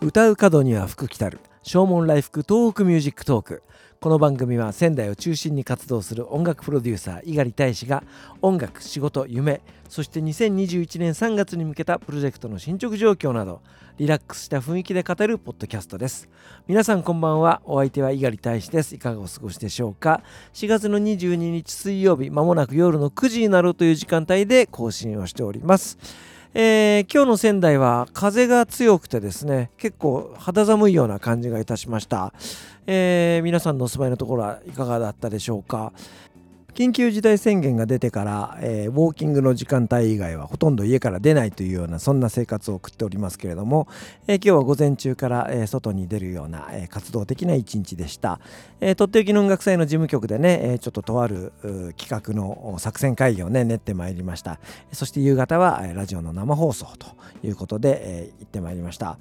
[0.00, 1.40] 唱う門には福来たる。
[1.64, 3.62] 唱門来福 TOHOKU MUSIC TALK。
[4.00, 8.04] この番組は仙台を中心に活動する音楽プロデューサー猪狩大使が
[8.40, 13.60] 音楽仕事夢そして2021年3月に向けたプロジェクトの進捗状況など
[13.96, 16.28] リラックスした雰囲気で語るポッドキャストです。
[16.68, 17.60] 皆さんこんばんは。
[17.64, 18.94] お相手は猪狩大使です。
[18.94, 20.22] いかがお過ごしでしょうか。
[20.52, 25.98] 4月の22日水曜日まもなく夜の9時になるという時間帯で更新をしております。
[26.54, 32.32] えー、今日の仙台は風が強くてですね結構肌寒いような感じがいたしました、
[32.86, 35.92] えー、皆さんのお住まいのところはいかがだったでしょうか？
[36.74, 43.88] 緊急事態宣言が出てから、えー、ウォーキングの時間帯以外はほとんど家から出ないというようなそんな生活を送っておりますけれども、
[44.28, 48.38] えー、今日は午前中から、えー、外に出るような、え活動的な一日でした、
[48.80, 51.52] えとっておきの音楽祭の事務局でね、えちょっととある
[51.96, 54.60] 企画の作戦会議をね練ってまいりました。
[54.92, 57.08] そして夕方はラジオの生放送と
[57.42, 59.18] いうことで、え行ってまいりました、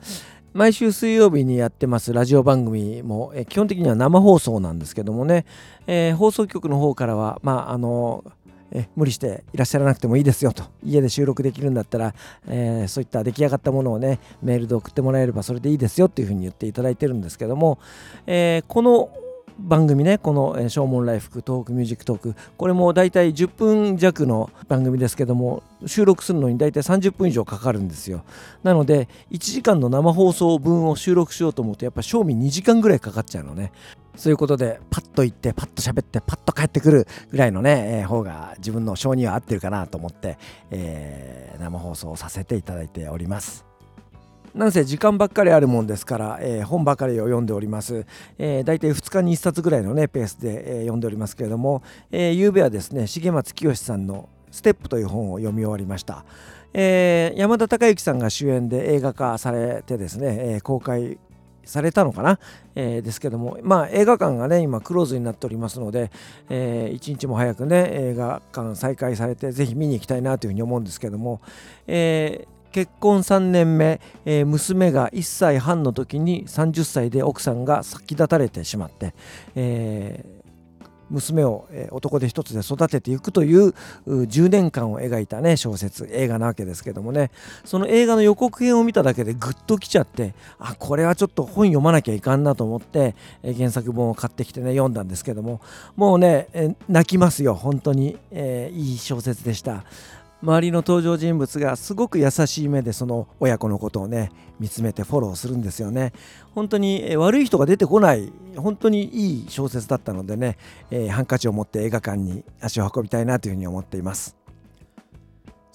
[0.57, 5.45] 毎週水曜日にやってますラジオ番組も、え基本的には生放送なんですけどもね、
[5.85, 8.23] えー、放送局の方からはまああの
[8.71, 10.63] え無理していらっしゃらなくてもいいですよと。
[10.83, 12.15] 家で収録できるんだったら、
[12.47, 17.77] えー、そういった出来上がったものをねメールで送ってもらえればそれでいいですよっていうふうに言っていただいてるんですけども、
[18.25, 19.11] えー、この
[19.59, 28.23] 番組ねこの「唱門来福 TOHOKU MUSIC TALK」これも大体10分弱の番組ですけども収録するのに大体30分以上かかるんですよ。
[28.63, 33.71] なので1時間の生放送分を収録しようと思うとやっぱ正味2時間ぐらいかかっちゃうのね。
[34.15, 40.39] そういうことでパッと行ってパッと喋ってパッと帰ってくるぐらいのね、えー、方が自分の性には合ってるかなと思って、
[40.71, 43.76] えー、生放送させていただいております。
[44.57, 48.07] なんせ時間ばっかりあるもんですから、えー、本ばかりを読んでおります、
[48.39, 56.25] えー、大体2日に1冊ぐらいのねペースで、えー、読んでおりますけれども、えー、昨べはですね重松清さんの「ステップ」という本を読み終わりました、
[56.73, 61.19] えー、山田孝之さんが主演で映画化されてですね、えー、公開
[61.63, 62.39] されたのかな、
[62.73, 66.09] えー、ですけども、まあ、映画館がね今クローズになっておりますので、
[66.49, 71.41] えー、一日も早くね映画館再開されてぜひ見に行きたいなというふうに思うんですけども、
[71.85, 79.13] えー、結婚3年目、えー、娘が1歳半の時に30歳で奥さんが先立たれてしまって、
[79.55, 80.37] えー、
[81.09, 83.73] 娘を、男で一つで育てていくという
[84.07, 87.31] 10年間を描いたね小説映画なわけですけどもね。
[87.65, 93.15] その映画の予告編を見ただけでグッときちゃってあこれはちょっと本読まなきゃいかんなと思って、
[93.57, 95.61] 原作本を買ってきてね読んだんですけども。
[95.95, 99.83] もうね、泣きますよ本当に、えー、いい小説でした。
[100.41, 106.13] 周りの登場人物がすごく優しい目でその親子のことをね見つめてフォローするんですよね。
[106.53, 110.57] 本当に悪い人が出てこない本当にいい小説だったのでね、
[110.91, 114.36] えー、ハンカチを持って映画館に足を運びたいなというふうに思っています。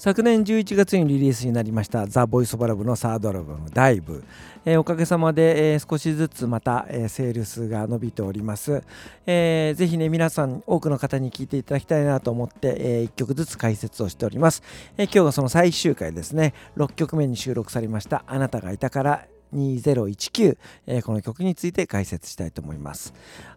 [0.03, 4.25] 昨年11月にリリースになりました「ザ・ボイス・オブ・ラブ」のサードアルバム「ダイブ」
[4.67, 8.83] えー、おかげさまで、えー、少しずつまた、えー、セールスが伸びております、
[9.27, 14.65] えー、ぜひね皆さん多くの方に聴いていただきたいなと思って、えー、1曲ずつ解説をしております、
[14.97, 16.53] えー、今日はその最終回ですね。
[16.77, 23.13] 6曲目に収録されました「あなたがいたから2019、えー、この曲について解説したいと思います。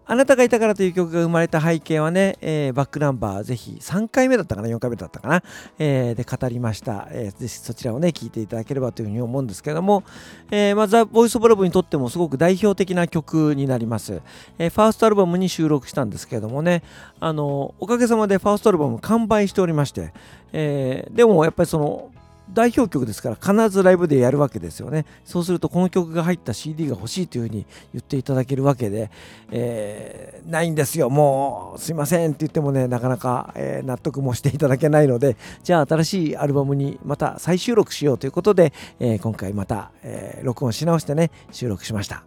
[0.07, 5.44] あなたがいたからという曲が生まれた背景はね、えー、バックナンバーぜひ3回目だったかな、4回目だったかな、
[5.79, 7.39] えー、で語りました、えー。
[7.39, 10.03] ぜひそちらをね、聞いていただければというふうに思うんですけども、
[10.51, 14.22] えー、まあ、ザ・ボイス・オブ・ラブにとってもすごく代表的な曲になります。
[14.59, 16.83] えー、ファーストアルバムに収録したんですけどもね、
[17.19, 20.13] あの、おかげさまでファーストアルバム完売しておりまして、
[20.53, 22.12] えー、でもやっぱりその、
[22.53, 25.06] 代表曲ですから必ずライブでやるわけですよね。
[25.23, 29.09] そうするとこの曲が入った CD が欲しいというふうに言っていただけるわけで、
[29.51, 31.09] えー、ないんですよ。
[31.09, 42.23] もうすいませんって言ってもねなかなか、えー、納得もしていただけないのでじゃあ新しいアルバムにまた再収録しようということで、えー、今回また、え録音し直してね収録しました。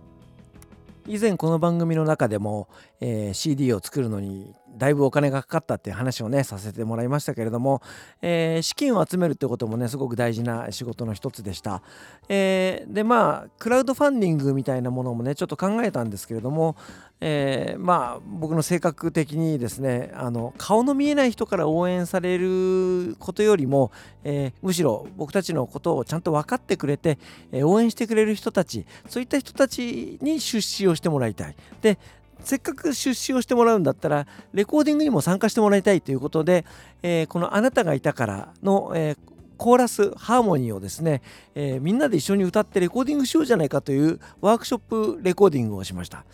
[1.07, 2.69] 以前この番組の中でも、
[3.01, 7.83] え CD を作るのにだいぶお金がかかったっていう話をねさせてもらいましたけれども、
[8.23, 11.83] えー、資金を集めるってこともねすごく大事な仕事の一つでした、
[12.29, 16.77] えー、でまあクラウドファンディングみたいなものもねちょっと考えたんですけれども、
[17.21, 23.91] えー、まあ僕の性格的にですねあの顔の見えない人から応援されることよりも、
[24.25, 27.19] えむしろ僕たちのことをちゃんと分かってくれて、
[27.53, 31.57] え応援してくれる人たちそういった人たちに出資をしてもらいたい。
[31.83, 31.99] で
[32.45, 36.65] せっかく出資をしてもらうんだったらレコーディングにも参加してもらいたいということで、
[37.03, 39.19] えー、この「あなたがいたからの」えー、
[39.57, 41.23] コーラスハーモニーをですね、
[41.55, 46.25] えー、みんなで一緒に歌ってレコーディングしようじゃないかというワークショップレコーディングをしました。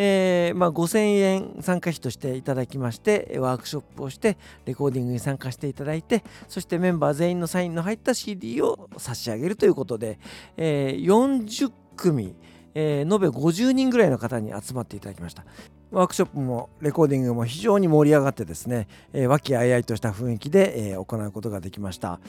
[0.00, 10.20] えー、まあ、5000円参加費としていただきましてワークショップをしてレコーディングに参加していただいてそしてメンバー全員のサインの入った CD を差し上げるということで、
[10.56, 12.36] えー、40組
[12.80, 15.44] えー、延べ50人ぐらいの方に集まっていただきました。
[15.90, 22.20] ワークショップもレコーディングも非常に盛り上がってですね、えー、和気あいあいとした雰囲気で、えー、行うことができました。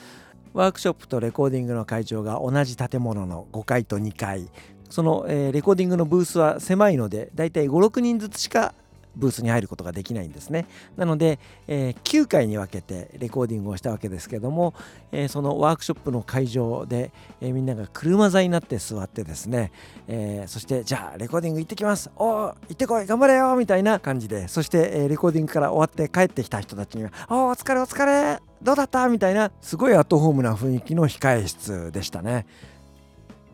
[0.53, 4.49] ワークショップとレコーディングの会場が同じ建物の5階と2階。
[4.89, 8.73] その、えー、レコーディングのブースは狭いのでだいたい56人ずつしか
[9.15, 10.65] ブースに入ることができないんですね。
[10.97, 14.73] なので、えー、9回に分けてレコーディングをしたわけですけども、
[15.11, 17.11] えー、そのワークショップの会場で、
[17.41, 19.71] えー、みんなが車座になって座ってですね、
[20.07, 22.09] えそしてじゃあレコーディング行ってきます。
[22.15, 29.07] おお行ってこい頑張れよみたいな感じでそして、えレコーディングから終わって帰ってきた人たちにはおお疲れお疲れどうだった？
[29.09, 32.45] みたいなすごいアットホームな雰囲気の控え室でしたね。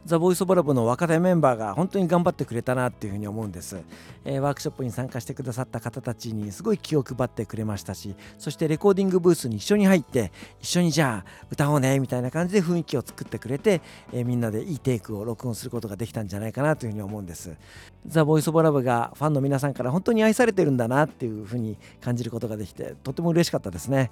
[0.05, 3.81] ザ・ボイス・オブ・ラブの若手メンバーが本当に頑張ってくれたなっていうふうに思うんです、
[4.23, 10.31] えー、ワークショップに参加してくださった方たちにすごい気を配ってくれましたしそしてレコーディングブースに一緒に入って
[10.61, 13.81] 一緒にじゃあ歌おうねみたいな感じで雰囲気を作ってくれて、
[14.13, 17.55] えー、みんなでいいテイクを録音することができたんじゃないかなというふうに思うんです。
[18.05, 24.11] ザ・ボイス・オブ・ラブがファンの皆さんから本当に愛されてるんだなっていうふうに感じることができてとても嬉しかったですね。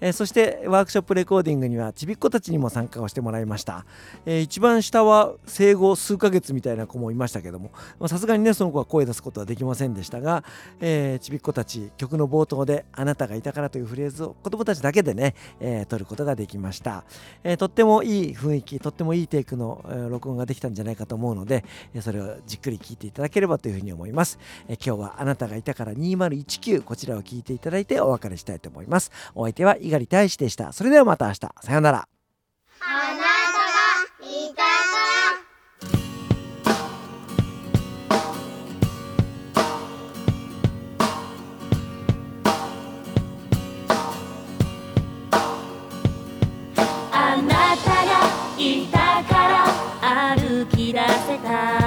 [0.00, 3.84] えー、そしてワークショップレコーディングにはちびっ子たちにも参加をしてもらいました、
[4.26, 7.70] えー、一番下は生後数ヶ月みたいな子もいましたけども
[8.08, 10.44] さすがにねその子は声出すことはできませんでしたが、
[10.80, 17.04] えー、ちびっ子たち曲の冒頭で「あなたがいたから」というフレーズを子供たちだけでね、えー、撮ることができました、
[17.44, 21.64] えー、とってもいい雰囲気とってもいいテイクの、えー、録音ができたんじゃないかと思うので
[22.00, 24.38] それをじっくり聞いていただければというふうに思います、
[24.68, 29.10] えー、今日は「あなたがいたから2019」こちらを聞いていただいてお別れしたいと思います。
[29.34, 30.72] お相手は猪狩大使でした。
[30.72, 31.40] それではまた明日。
[31.62, 32.08] さようなら。
[32.80, 33.58] あなた
[34.16, 34.62] がいた
[47.12, 48.10] あなたが
[48.58, 51.79] いたから歩き出せた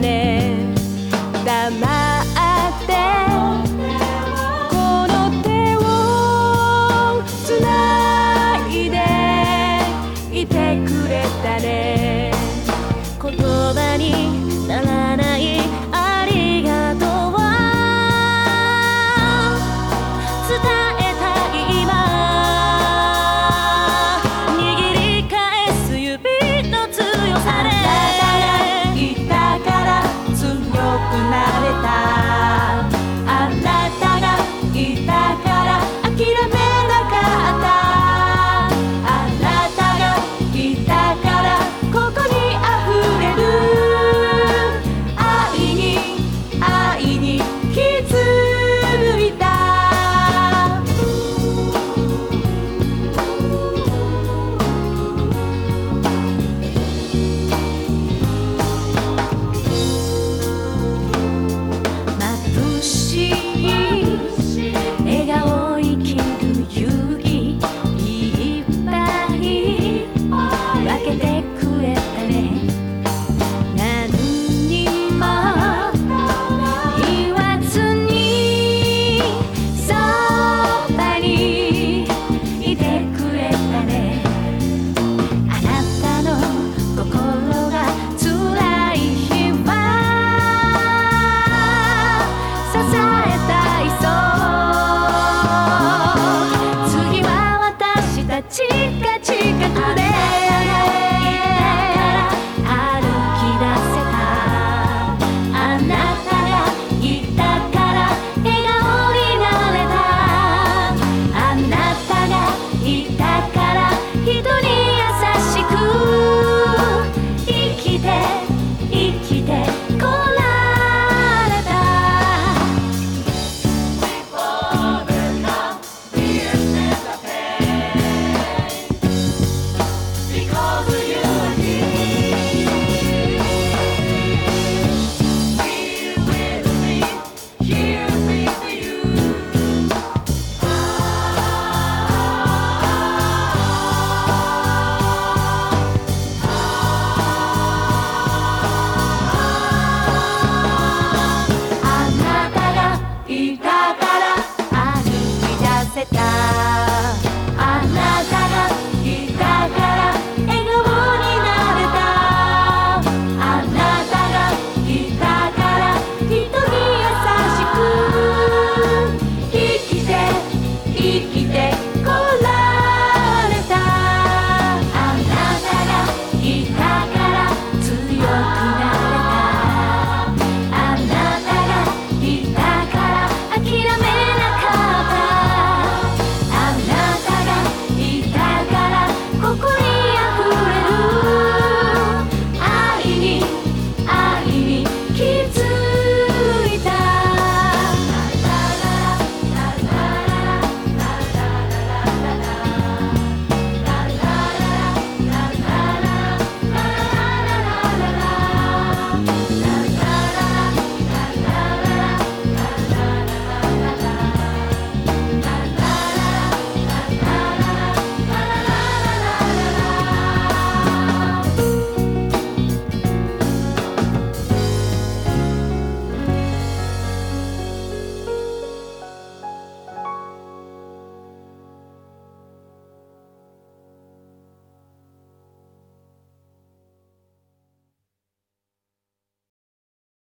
[0.00, 0.37] ね